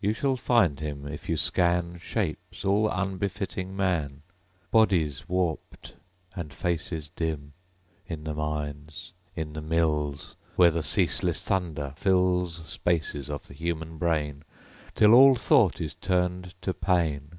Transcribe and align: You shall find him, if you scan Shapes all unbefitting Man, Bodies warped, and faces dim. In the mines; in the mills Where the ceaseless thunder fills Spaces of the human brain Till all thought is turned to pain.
You 0.00 0.12
shall 0.12 0.36
find 0.36 0.80
him, 0.80 1.06
if 1.06 1.28
you 1.28 1.36
scan 1.36 1.98
Shapes 1.98 2.64
all 2.64 2.88
unbefitting 2.90 3.76
Man, 3.76 4.22
Bodies 4.72 5.28
warped, 5.28 5.94
and 6.34 6.52
faces 6.52 7.10
dim. 7.10 7.52
In 8.08 8.24
the 8.24 8.34
mines; 8.34 9.12
in 9.36 9.52
the 9.52 9.62
mills 9.62 10.34
Where 10.56 10.72
the 10.72 10.82
ceaseless 10.82 11.44
thunder 11.44 11.92
fills 11.94 12.56
Spaces 12.68 13.30
of 13.30 13.46
the 13.46 13.54
human 13.54 13.98
brain 13.98 14.42
Till 14.96 15.14
all 15.14 15.36
thought 15.36 15.80
is 15.80 15.94
turned 15.94 16.60
to 16.62 16.74
pain. 16.74 17.38